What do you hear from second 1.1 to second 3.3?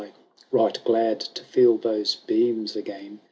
to feel those beams again.